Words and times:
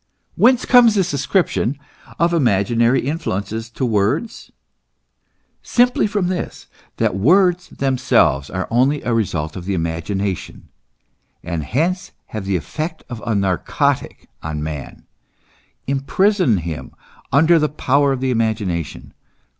Whence 0.35 0.65
comes 0.65 0.95
this 0.95 1.13
ascription 1.13 1.77
of 2.17 2.33
imaginary 2.33 3.01
influences 3.01 3.69
to 3.69 3.85
words? 3.85 4.51
Simply 5.61 6.07
from 6.07 6.25
this, 6.27 6.65
that 6.97 7.15
words 7.15 7.69
themselves 7.69 8.49
are 8.49 8.67
only 8.71 9.03
a 9.03 9.13
result 9.13 9.55
of 9.55 9.65
the 9.65 9.75
imagination, 9.75 10.69
and 11.43 11.63
hence 11.63 12.13
have 12.33 12.45
the 12.45 12.55
effect 12.57 13.03
of 13.11 13.21
a 13.27 13.35
narcotic 13.35 14.27
on 14.41 14.63
man, 14.63 15.05
imprison 15.85 16.57
him 16.57 16.95
under 17.31 17.59
the 17.59 17.69
power 17.69 18.11
of 18.11 18.21
the 18.21 18.31
imagination. 18.31 19.13